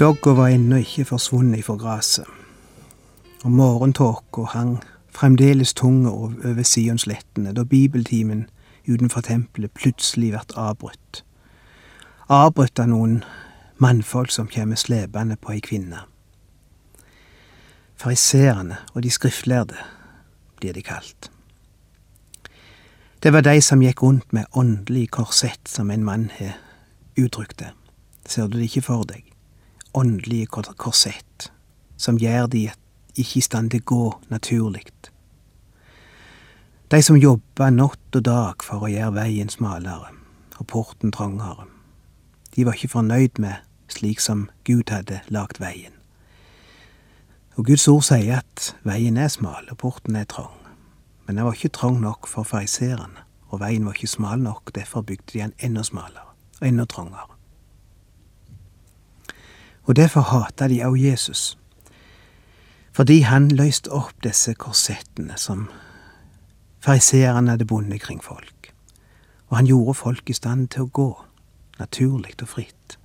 Dogga 0.00 0.32
var 0.32 0.48
ennå 0.48 0.78
ikke 0.80 1.04
forsvunnet 1.04 1.58
ifra 1.60 1.74
gresset, 1.76 2.24
og 3.44 3.50
morgentåka 3.52 4.46
hang 4.48 4.78
fremdeles 5.12 5.74
tung 5.76 6.06
over 6.08 6.62
Sionslettene 6.64 7.52
da 7.52 7.66
bibeltimen 7.68 8.46
utenfor 8.88 9.20
tempelet 9.20 9.74
plutselig 9.76 10.30
blir 10.32 10.56
avbrutt. 10.56 11.20
Avbrutt 12.32 12.80
av 12.80 12.88
noen 12.88 13.18
mannfolk 13.76 14.32
som 14.32 14.48
kommer 14.48 14.80
slepende 14.80 15.36
på 15.36 15.52
ei 15.52 15.60
kvinne. 15.60 16.00
Fariseerne 18.00 18.78
og 18.94 19.02
de 19.04 19.10
skriftlærde 19.12 19.76
blir 20.56 20.72
de 20.72 20.82
kalt. 20.82 21.28
Det 23.22 23.32
var 23.36 23.44
de 23.44 23.60
som 23.60 23.84
gikk 23.84 24.00
rundt 24.02 24.32
med 24.32 24.48
åndelig 24.56 25.10
korsett, 25.10 25.68
som 25.68 25.90
en 25.90 26.04
mann 26.04 26.30
har 26.38 26.56
uttrykt 27.20 27.58
det. 27.58 27.74
Ser 28.24 28.48
du 28.48 28.56
det 28.56 28.70
ikke 28.72 28.88
for 28.88 29.04
deg? 29.04 29.26
Åndelige 29.94 30.46
korsett 30.76 31.50
som 31.96 32.18
gjør 32.18 32.46
de 32.46 32.68
ikke 33.14 33.38
i 33.38 33.44
stand 33.44 33.70
til 33.72 33.82
å 33.82 33.88
gå 33.90 34.04
naturlig. 34.30 34.86
De 36.90 36.98
som 37.06 37.18
jobba 37.18 37.70
natt 37.70 38.16
og 38.18 38.24
dag 38.26 38.64
for 38.66 38.86
å 38.86 38.90
gjøre 38.90 39.14
veien 39.20 39.50
smalere 39.52 40.10
og 40.58 40.66
porten 40.66 41.12
trangere. 41.14 41.68
De 42.56 42.64
var 42.66 42.74
ikke 42.74 42.96
fornøyd 42.96 43.38
med 43.38 43.62
slik 43.90 44.20
som 44.20 44.48
Gud 44.66 44.90
hadde 44.90 45.20
lagd 45.30 45.60
veien. 45.62 45.94
Og 47.56 47.66
Guds 47.66 47.86
ord 47.90 48.02
sier 48.06 48.40
at 48.40 48.72
veien 48.86 49.18
er 49.20 49.30
smal 49.32 49.70
og 49.70 49.78
porten 49.82 50.18
er 50.18 50.28
trang. 50.30 50.56
Men 51.26 51.38
den 51.38 51.46
var 51.46 51.54
ikke 51.54 51.72
trang 51.78 52.00
nok 52.02 52.26
for 52.26 52.42
fariseerne, 52.42 53.22
og 53.50 53.62
veien 53.62 53.86
var 53.86 53.94
ikke 53.94 54.10
smal 54.10 54.42
nok, 54.42 54.72
derfor 54.74 55.06
bygde 55.06 55.32
de 55.32 55.44
den 55.44 55.54
enda 55.62 55.84
smalere 55.86 56.26
og 56.60 56.66
enda 56.66 56.86
trangere. 56.90 57.39
Og 59.90 59.96
derfor 59.96 60.20
hata 60.20 60.68
de 60.68 60.84
òg 60.86 61.00
Jesus. 61.02 61.58
Fordi 62.92 63.20
han 63.26 63.48
løste 63.50 63.90
opp 63.90 64.12
disse 64.22 64.52
korsettene 64.54 65.34
som 65.36 65.64
fariseerne 66.78 67.50
hadde 67.50 67.66
bundet 67.66 68.04
kring 68.04 68.20
folk. 68.22 68.70
Og 69.48 69.56
han 69.56 69.66
gjorde 69.66 69.94
folk 69.98 70.30
i 70.30 70.36
stand 70.36 70.68
til 70.70 70.84
å 70.86 70.92
gå, 70.94 71.08
naturlig 71.80 72.36
og 72.38 72.52
fritt. 72.52 72.98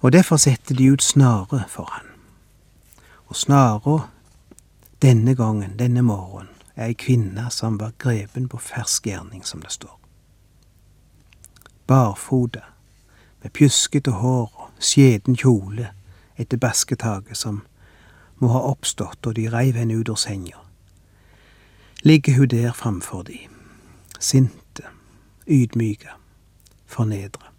Og 0.00 0.14
derfor 0.16 0.40
setter 0.40 0.78
de 0.78 0.88
ut 0.88 1.04
snare 1.04 1.66
for 1.68 1.92
han. 1.92 2.08
Og 3.28 3.36
snara 3.36 3.98
denne 5.04 5.34
gangen, 5.36 5.76
denne 5.76 6.02
morgenen, 6.02 6.48
er 6.76 6.94
ei 6.94 6.96
kvinne 6.96 7.50
som 7.52 7.76
var 7.76 7.92
grepen 7.98 8.48
på 8.48 8.56
fersk 8.56 9.10
gjerning, 9.10 9.44
som 9.44 9.60
det 9.60 9.74
står. 9.76 9.98
Barfota, 11.86 12.64
med 13.42 13.52
pjuskete 13.52 14.16
hår 14.22 14.57
skjeden 14.78 15.36
kjole 15.36 15.90
etter 16.36 16.58
basketaket 16.58 17.36
som 17.36 17.62
må 18.38 18.52
ha 18.54 18.62
oppstått 18.70 19.22
da 19.26 19.32
de 19.34 19.48
reiv 19.50 19.78
henne 19.78 19.98
ut 19.98 20.08
av 20.08 20.20
senga. 20.22 20.62
Ligger 22.06 22.38
hun 22.38 22.48
der 22.48 22.72
framfor 22.72 23.24
de, 23.26 23.40
sinte, 24.18 24.86
ydmyke, 25.46 26.14
fornedra. 26.86 27.50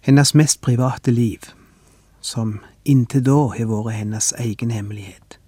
Hennes 0.00 0.34
mest 0.34 0.60
private 0.60 1.10
liv, 1.10 1.52
som 2.20 2.60
inntil 2.84 3.24
da 3.24 3.38
har 3.56 3.68
vært 3.68 3.98
hennes 3.98 4.32
egen 4.40 4.72
hemmelighet, 4.72 5.38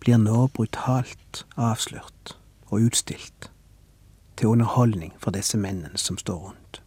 blir 0.00 0.20
nå 0.20 0.46
brutalt 0.52 1.44
avslørt 1.56 2.36
og 2.68 2.88
utstilt 2.88 3.50
til 4.36 4.52
underholdning 4.52 5.12
for 5.18 5.32
disse 5.32 5.56
mennene 5.56 5.98
som 5.98 6.18
står 6.20 6.38
rundt. 6.48 6.82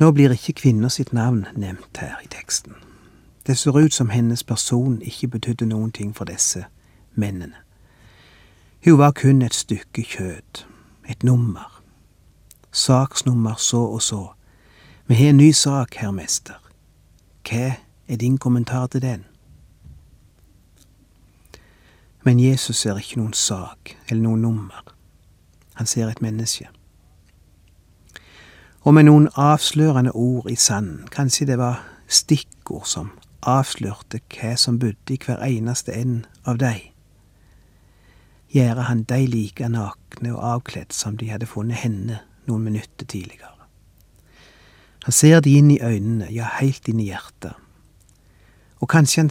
Nå 0.00 0.10
blir 0.10 0.32
ikke 0.32 0.52
kvinna 0.52 0.88
sitt 0.88 1.12
navn 1.12 1.46
nevnt 1.56 1.98
her 2.00 2.16
i 2.24 2.28
teksten. 2.32 2.72
Det 3.46 3.58
ser 3.58 3.76
ut 3.76 3.94
som 3.94 4.08
hennes 4.08 4.44
person 4.44 5.02
ikke 5.02 5.28
betydde 5.28 5.66
noen 5.66 5.92
ting 5.92 6.16
for 6.16 6.24
disse 6.24 6.64
mennene. 7.14 7.56
Hun 8.84 8.98
var 8.98 9.12
kun 9.12 9.42
et 9.42 9.54
stykke 9.54 10.02
kjøtt, 10.02 10.66
et 11.08 11.22
nummer. 11.22 11.82
Saksnummer 12.72 13.54
så 13.58 13.80
og 13.84 14.02
så. 14.02 14.32
Vi 15.06 15.14
har 15.14 15.28
en 15.28 15.36
ny 15.36 15.52
sak, 15.52 15.94
herr 15.94 16.10
mester. 16.10 16.56
Hva 17.44 17.74
er 18.08 18.16
din 18.16 18.38
kommentar 18.38 18.86
til 18.86 19.02
den? 19.02 19.24
Men 22.24 22.40
Jesus 22.40 22.76
ser 22.76 22.96
ikke 22.96 23.20
noen 23.20 23.32
sak 23.32 23.96
eller 24.08 24.22
noe 24.22 24.36
nummer. 24.36 24.94
Han 25.74 25.86
ser 25.86 26.08
et 26.08 26.22
menneske. 26.22 26.68
Og 28.80 28.94
med 28.94 29.04
noen 29.04 29.28
avslørende 29.36 30.12
ord 30.16 30.50
i 30.50 30.56
sanden, 30.56 31.08
kanskje 31.12 31.46
det 31.46 31.58
var 31.60 31.82
stikkord 32.08 32.86
som 32.88 33.10
avslørte 33.46 34.22
hva 34.32 34.54
som 34.56 34.78
bodde 34.80 35.14
i 35.14 35.20
hver 35.20 35.42
eneste 35.44 35.92
en 35.96 36.24
av 36.48 36.60
dei, 36.60 36.90
gjøre 38.50 38.88
han 38.88 39.04
dei 39.08 39.26
like 39.30 39.68
nakne 39.68 40.32
og 40.34 40.44
avkledd 40.54 40.92
som 40.96 41.16
de 41.16 41.30
hadde 41.30 41.48
funnet 41.48 41.84
henne 41.84 42.20
noen 42.48 42.64
minutter 42.66 43.06
tidligere. 43.06 43.60
Han 45.04 45.16
ser 45.16 45.40
de 45.40 45.54
inn 45.56 45.70
i 45.70 45.80
øynene, 45.80 46.28
ja, 46.32 46.48
heilt 46.58 46.88
inn 46.88 47.00
i 47.00 47.08
hjertet. 47.08 47.54
Og 48.80 48.88
kanskje 48.88 49.22
han, 49.22 49.30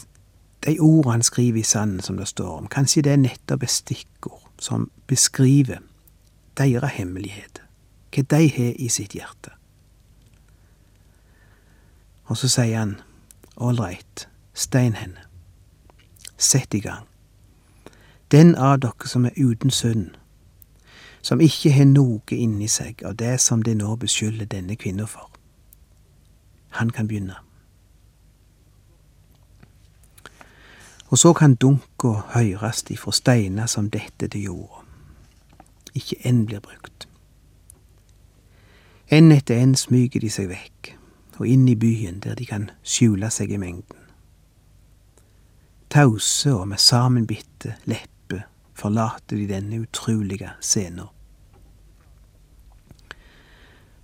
de 0.65 0.77
ordene 0.79 1.19
han 1.19 1.25
skriver 1.25 1.61
i 1.61 1.67
sanden 1.67 2.01
som 2.05 2.17
det 2.17 2.27
står 2.27 2.55
om, 2.57 2.69
kanskje 2.71 3.03
det 3.05 3.13
er 3.13 3.21
nettopp 3.21 3.63
et 3.63 3.73
stikkord 3.73 4.47
som 4.59 4.89
beskriver 5.07 5.83
deres 6.57 6.97
hemmelighet, 6.97 7.61
hva 8.15 8.23
de 8.29 8.49
har 8.49 8.73
i 8.75 8.89
sitt 8.89 9.13
hjerte. 9.13 9.51
Og 12.29 12.37
så 12.37 12.49
sier 12.49 12.77
han, 12.77 12.95
ålreit, 13.57 14.27
stein 14.53 14.93
henne, 14.93 15.25
sett 16.37 16.73
i 16.73 16.79
gang. 16.79 17.07
Den 18.31 18.55
av 18.55 18.79
dere 18.83 19.09
som 19.09 19.25
er 19.25 19.37
uten 19.37 19.73
synd, 19.73 20.11
som 21.21 21.41
ikke 21.41 21.73
har 21.73 21.89
noe 21.89 22.37
inni 22.37 22.69
seg 22.69 23.01
av 23.03 23.17
det 23.19 23.39
som 23.41 23.63
de 23.63 23.73
nå 23.75 23.95
beskylder 23.99 24.45
denne 24.45 24.77
kvinna 24.79 25.07
for. 25.09 25.27
Han 26.77 26.89
kan 26.89 27.07
begynne. 27.07 27.35
Og 31.09 31.17
så 31.17 31.33
kan 31.33 31.55
dunka 31.55 32.13
høyrast 32.35 32.91
ifra 32.93 33.11
steiner 33.11 33.65
som 33.65 33.89
dette 33.89 34.29
til 34.29 34.43
jorda. 34.51 34.85
Ikke 35.97 36.19
enn 36.23 36.45
blir 36.45 36.61
brukt. 36.61 37.08
Enn 39.11 39.31
etter 39.31 39.57
enn 39.57 39.73
smyger 39.73 40.21
de 40.21 40.29
seg 40.29 40.51
vekk, 40.51 40.91
og 41.39 41.47
inn 41.49 41.65
i 41.67 41.75
byen 41.79 42.19
der 42.21 42.35
de 42.37 42.45
kan 42.45 42.69
skjule 42.85 43.31
seg 43.33 43.51
i 43.51 43.57
mengden. 43.57 43.97
Tause 45.89 46.53
og 46.53 46.67
med 46.69 46.77
sammenbitte 46.77 47.73
lepper 47.89 48.43
forlater 48.77 49.39
de 49.39 49.47
denne 49.49 49.79
utrolige 49.81 50.51
scenen. 50.61 51.09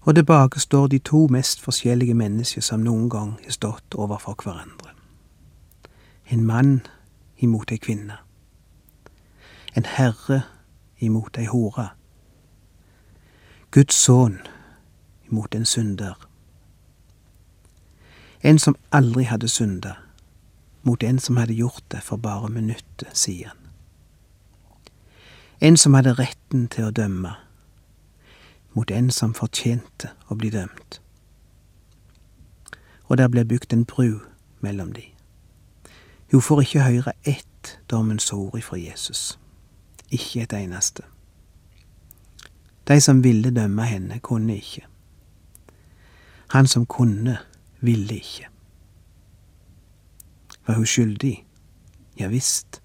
Og 0.02 0.16
tilbake 0.16 0.60
står 0.60 0.88
de 0.88 1.00
to 1.00 1.28
mest 1.28 1.62
forskjellige 1.62 2.14
mennesker 2.14 2.62
som 2.62 2.82
noen 2.82 3.10
gang 3.10 3.38
har 3.44 3.54
stått 3.54 3.96
overfor 3.96 4.38
hverandre. 4.42 4.90
En 6.30 6.46
mann 6.46 6.82
imot 7.38 7.72
ei 7.72 7.78
kvinne. 7.78 8.18
En 9.78 9.86
herre 9.86 10.42
imot 11.00 11.38
ei 11.38 11.46
hore. 11.46 11.88
Guds 13.72 13.98
sønn 13.98 14.42
imot 15.32 15.56
en 15.56 15.66
synder. 15.66 16.30
En 18.44 18.60
som 18.60 18.76
aldri 18.92 19.24
hadde 19.24 19.50
synda, 19.50 19.96
mot 20.84 21.04
en 21.04 21.20
som 21.20 21.38
hadde 21.38 21.54
gjort 21.54 21.84
det 21.92 22.04
for 22.04 22.18
bare 22.18 22.50
minuttet 22.50 23.18
siden. 23.18 23.58
En 25.62 25.78
som 25.78 25.94
hadde 25.94 26.14
retten 26.14 26.68
til 26.68 26.86
å 26.86 26.92
dømme, 26.94 27.32
mot 28.74 28.92
en 28.92 29.10
som 29.12 29.34
fortjente 29.34 30.12
å 30.30 30.38
bli 30.38 30.52
dømt. 30.54 31.00
Og 33.08 33.18
der 33.18 33.32
ble 33.34 33.46
bygd 33.46 33.74
en 33.74 33.86
bru 33.86 34.20
mellom 34.62 34.94
de. 34.94 35.08
Hun 36.32 36.42
får 36.42 36.62
ikke 36.62 36.84
høre 36.84 37.14
ett 37.24 37.78
dommens 37.90 38.34
ord 38.34 38.58
ifra 38.58 38.78
Jesus. 38.78 39.40
Ikke 40.12 40.44
et 40.44 40.54
eneste. 40.54 41.04
De 42.88 43.02
som 43.02 43.24
ville 43.24 43.50
dømme 43.50 43.84
henne, 43.90 44.20
kunne 44.20 44.58
ikke. 44.58 44.86
Han 46.48 46.68
som 46.68 46.86
kunne, 46.86 47.38
ville 47.82 48.16
ikke. 48.16 48.48
Var 50.68 50.76
hun 50.76 50.86
skyldig? 50.86 51.46
Ja 52.20 52.28
visst. 52.28 52.82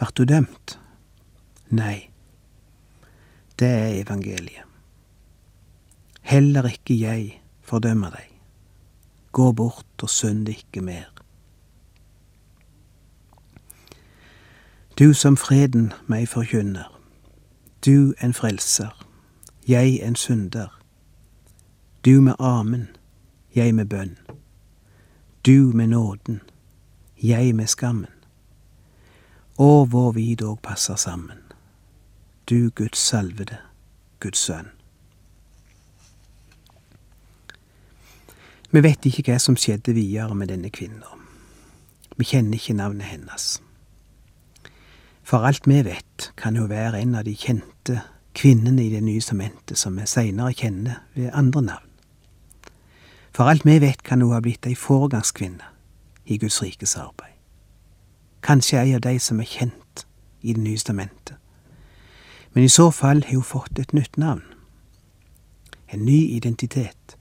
Vart 0.00 0.18
hun 0.18 0.26
dømt? 0.26 0.78
Nei. 1.68 2.10
Det 3.58 3.68
er 3.68 4.02
evangeliet. 4.02 4.64
Heller 6.22 6.64
ikke 6.64 6.96
jeg 7.00 7.42
fordømmer 7.62 8.10
deg. 8.10 8.30
Gå 9.32 9.52
bort 9.52 10.02
og 10.02 10.10
synd 10.10 10.48
ikke 10.48 10.80
mer. 10.80 11.10
Du 14.98 15.12
som 15.12 15.36
freden 15.36 15.92
meg 16.06 16.28
forkynner, 16.28 16.86
du 17.84 18.14
en 18.22 18.34
frelser, 18.34 19.06
jeg 19.68 20.00
en 20.06 20.16
synder. 20.16 20.73
Du 22.04 22.20
med 22.20 22.34
amen, 22.38 22.88
jeg 23.54 23.74
med 23.74 23.86
bønn. 23.86 24.18
Du 25.46 25.72
med 25.74 25.86
nåden, 25.86 26.40
jeg 27.22 27.54
med 27.56 27.66
skammen. 27.66 28.10
Å, 29.56 29.86
hvor 29.88 30.12
vi 30.12 30.34
dog 30.36 30.58
passer 30.60 30.98
sammen. 31.00 31.38
Du 32.44 32.68
Guds 32.76 33.00
salvede, 33.00 33.56
Guds 34.20 34.42
sønn. 34.44 34.68
Vi 38.68 38.84
vet 38.84 39.08
ikke 39.08 39.24
hva 39.30 39.38
som 39.40 39.56
skjedde 39.56 39.96
videre 39.96 40.36
med 40.36 40.52
denne 40.52 40.68
kvinna. 40.68 41.16
Vi 42.20 42.28
kjenner 42.34 42.60
ikke 42.60 42.76
navnet 42.76 43.14
hennes. 43.14 43.48
For 45.24 45.48
alt 45.48 45.64
vi 45.64 45.80
vet, 45.88 46.28
kan 46.36 46.60
hun 46.60 46.68
være 46.68 47.00
en 47.00 47.16
av 47.16 47.24
de 47.24 47.32
kjente 47.32 48.02
kvinnene 48.36 48.84
i 48.84 48.92
Det 48.92 49.00
nye 49.08 49.24
sementet 49.24 49.80
som 49.80 49.96
vi 49.96 50.04
seinere 50.04 50.52
kjenner 50.52 51.00
ved 51.16 51.32
andre 51.32 51.66
navn. 51.72 51.93
For 53.34 53.44
alt 53.44 53.64
vi 53.66 53.80
vet, 53.80 54.02
kan 54.02 54.20
hun 54.22 54.32
ha 54.32 54.40
blitt 54.40 54.66
ei 54.66 54.76
foregangskvinne 54.78 55.66
i 56.24 56.38
Guds 56.38 56.60
rikes 56.62 56.96
arbeid. 56.96 57.34
Kanskje 58.42 58.78
ei 58.78 58.92
av 58.94 59.00
de 59.02 59.18
som 59.18 59.40
er 59.40 59.48
kjent 59.48 60.04
i 60.42 60.52
Det 60.52 60.62
nye 60.62 60.78
stamentet. 60.78 61.36
Men 62.52 62.64
i 62.64 62.68
så 62.68 62.90
fall 62.90 63.24
har 63.24 63.34
hun 63.34 63.42
fått 63.42 63.78
et 63.78 63.92
nytt 63.92 64.16
navn. 64.16 64.44
En 65.88 66.04
ny 66.04 66.36
identitet. 66.36 67.16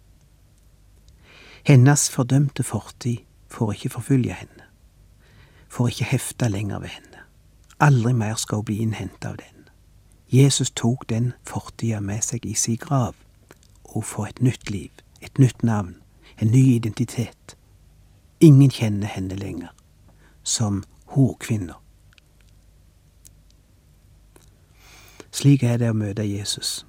Hennes 1.64 2.10
fordømte 2.10 2.64
fortid 2.64 3.18
får 3.50 3.72
ikke 3.74 3.90
forfølge 3.90 4.34
henne. 4.34 4.68
Får 5.70 5.88
ikke 5.88 6.12
hefte 6.12 6.50
lenger 6.50 6.80
ved 6.80 6.90
henne. 6.90 7.24
Aldri 7.80 8.14
mer 8.14 8.36
skal 8.36 8.62
hun 8.62 8.66
bli 8.66 8.78
innhenta 8.78 9.30
av 9.30 9.38
den. 9.38 9.70
Jesus 10.30 10.72
tok 10.72 11.10
den 11.10 11.34
fortida 11.44 12.00
med 12.00 12.22
seg 12.22 12.46
i 12.46 12.54
sin 12.54 12.78
grav, 12.78 13.16
og 13.84 14.06
får 14.06 14.28
et 14.28 14.42
nytt 14.42 14.70
liv, 14.70 14.92
et 15.22 15.40
nytt 15.40 15.64
navn, 15.64 16.03
en 16.38 16.48
ny 16.52 16.76
identitet. 16.76 17.58
Ingen 18.40 18.72
kjenner 18.72 19.08
henne 19.08 19.36
lenger 19.36 19.72
som 20.44 20.84
horkvinner. 21.06 21.80
Slik 25.32 25.64
er 25.64 25.80
det 25.82 25.90
å 25.90 25.98
møte 25.98 26.26
Jesus. 26.28 26.84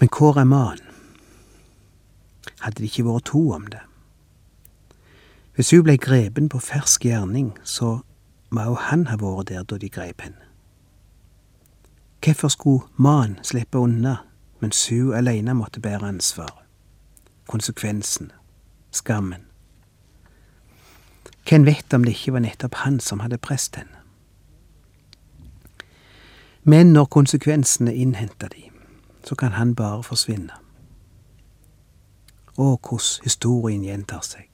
Men 0.00 0.08
hvor 0.12 0.38
er 0.40 0.48
mannen? 0.48 0.82
Hadde 2.60 2.80
det 2.80 2.88
ikke 2.88 3.04
vært 3.04 3.28
to 3.28 3.42
om 3.52 3.66
det? 3.68 3.82
Hvis 5.56 5.70
hun 5.72 5.84
ble 5.84 5.96
grepen 6.00 6.48
på 6.52 6.60
fersk 6.60 7.04
gjerning, 7.04 7.52
så 7.64 7.98
må 8.50 8.64
jo 8.64 8.74
han 8.80 9.06
ha 9.10 9.16
vært 9.20 9.48
der 9.48 9.64
da 9.64 9.78
de 9.80 9.88
grep 9.92 10.20
henne. 10.24 10.42
Hvorfor 12.24 12.48
skulle 12.48 12.88
mannen 12.96 13.38
slippe 13.44 13.78
unna, 13.78 14.16
mens 14.60 14.88
hun 14.88 15.14
alene 15.14 15.54
måtte 15.54 15.80
bære 15.80 16.08
ansvaret? 16.08 16.64
Konsekvensen. 17.48 18.32
skammen. 18.90 19.46
Hvem 21.48 21.66
vet 21.66 21.94
om 21.94 22.04
det 22.04 22.10
ikke 22.10 22.32
var 22.32 22.42
nettopp 22.42 22.74
han 22.74 23.00
som 23.00 23.20
hadde 23.20 23.38
presset 23.38 23.76
henne? 23.76 24.00
Men 26.64 26.92
når 26.92 27.04
konsekvensene 27.04 27.94
innhenter 27.94 28.48
de, 28.48 28.62
så 29.24 29.34
kan 29.34 29.52
han 29.52 29.74
bare 29.74 30.02
forsvinne. 30.02 30.52
Å, 32.56 32.64
hvordan 32.80 33.22
historien 33.22 33.84
gjentar 33.84 34.24
seg. 34.26 34.48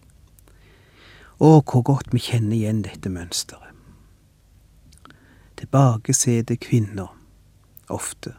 Å, 1.38 1.62
hvor 1.62 1.82
godt 1.82 2.12
vi 2.12 2.20
kjenner 2.20 2.56
igjen 2.56 2.82
dette 2.84 3.08
mønsteret. 3.08 3.72
Tilbake 5.56 6.12
sitter 6.12 6.58
kvinner, 6.60 7.14
ofte, 7.88 8.34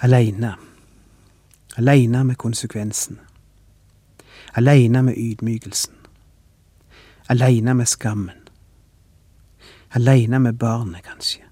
aleine, 0.00 0.54
aleine 1.76 2.24
med 2.24 2.36
konsekvensen. 2.36 3.20
aleine 4.54 5.02
med 5.02 5.14
ydmykelsen, 5.16 5.94
aleine 7.28 7.74
med 7.74 7.86
skammen, 7.86 8.48
aleine 9.92 10.38
med 10.38 10.52
barnet, 10.52 11.02
kanskje 11.02 11.46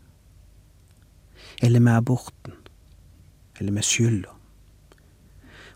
eller 1.62 1.80
med 1.80 1.92
aborten, 1.92 2.52
eller 3.58 3.72
med 3.72 3.82
skylda. 3.82 4.28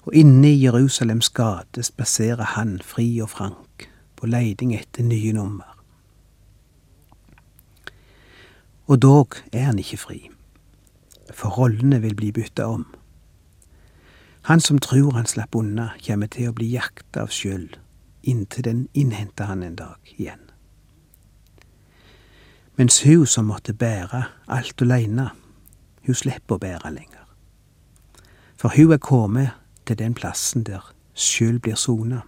Og 0.01 0.15
inne 0.15 0.51
i 0.51 0.65
Jerusalems 0.65 1.29
gate 1.29 1.83
spaserer 1.83 2.45
han 2.45 2.79
fri 2.85 3.21
og 3.21 3.31
frank, 3.31 3.89
på 4.17 4.27
leiding 4.27 4.75
etter 4.75 5.03
nye 5.03 5.33
nummer. 5.33 5.77
Og 8.87 9.03
dog 9.03 9.37
er 9.53 9.69
han 9.69 9.79
ikke 9.79 9.97
fri, 9.97 10.31
for 11.33 11.49
rollene 11.59 12.01
vil 12.03 12.15
bli 12.15 12.33
bytta 12.33 12.67
om. 12.67 12.87
Han 14.49 14.61
som 14.61 14.79
tror 14.79 15.13
han 15.13 15.27
slapp 15.27 15.57
unna, 15.57 15.91
kommer 16.07 16.27
til 16.27 16.49
å 16.49 16.55
bli 16.57 16.71
jakta 16.73 17.27
av 17.27 17.33
skyld, 17.35 17.77
inntil 18.23 18.65
den 18.65 18.87
innhenter 18.95 19.51
han 19.51 19.63
en 19.63 19.77
dag 19.77 20.15
igjen. 20.17 20.41
Mens 22.79 23.03
hun 23.05 23.27
som 23.27 23.51
måtte 23.51 23.75
bære 23.75 24.23
alt 24.47 24.83
aleine, 24.83 25.31
hun 26.07 26.15
slipper 26.15 26.57
å 26.57 26.63
bære 26.63 26.93
lenger. 26.95 27.25
For 28.57 28.73
hun 28.75 28.93
er 28.95 29.03
kommet 29.03 29.57
til 29.87 29.99
den 29.99 30.15
plassen 30.15 30.65
der 30.65 30.87
skyld 31.15 31.61
blir 31.61 31.75
sona. 31.75 32.23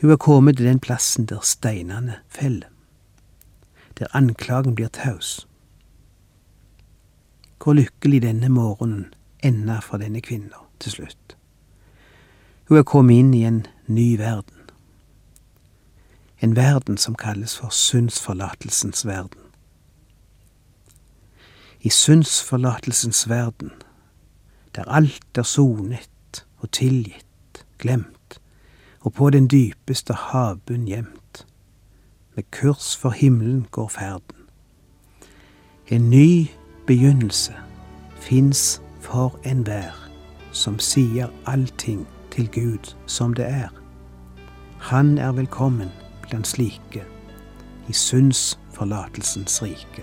Hun 0.00 0.10
er 0.10 0.16
kommet 0.16 0.56
til 0.56 0.66
den 0.66 0.80
plassen 0.80 1.26
der 1.26 1.40
steinene 1.42 2.20
faller, 2.28 2.68
der 3.98 4.12
anklagen 4.16 4.74
blir 4.74 4.88
taus. 4.88 5.46
Hvor 7.62 7.72
lykkelig 7.72 8.22
denne 8.22 8.48
morgenen 8.48 9.14
enda 9.42 9.78
for 9.78 9.96
denne 9.96 10.20
kvinna 10.20 10.64
til 10.80 10.92
slutt. 10.92 11.36
Hun 12.68 12.78
er 12.78 12.82
kommet 12.82 13.18
inn 13.18 13.34
i 13.34 13.44
en 13.44 13.66
ny 13.86 14.16
verden. 14.18 14.56
En 16.40 16.56
verden 16.56 16.96
som 16.96 17.14
kalles 17.14 17.58
for 17.58 17.68
syndsforlatelsens 17.68 19.06
verden. 19.06 19.40
I 21.80 21.88
syndsforlatelsens 21.88 23.28
verden, 23.28 23.70
der 24.76 24.84
alt 24.88 25.38
er 25.38 25.42
sonet 25.42 26.46
og 26.58 26.70
tilgitt, 26.70 27.64
glemt, 27.78 28.40
og 29.00 29.12
på 29.12 29.30
den 29.30 29.48
dypeste 29.48 30.14
havbunn 30.14 30.86
gjemt, 30.88 31.46
med 32.36 32.44
kurs 32.50 32.96
for 32.96 33.10
himmelen 33.10 33.66
går 33.70 33.88
ferden. 33.88 34.36
En 35.88 36.10
ny 36.10 36.46
begynnelse 36.90 37.52
fins 38.20 38.82
for 39.00 39.38
enhver 39.46 39.94
som 40.52 40.78
sier 40.82 41.28
allting 41.46 42.00
til 42.34 42.48
Gud 42.50 42.96
som 43.06 43.34
det 43.34 43.46
er. 43.46 43.68
Han 44.90 45.18
er 45.18 45.32
velkommen 45.32 45.92
blant 46.24 46.50
slike 46.50 47.04
i 47.88 47.92
syndsforlatelsens 47.92 49.62
rike. 49.62 50.02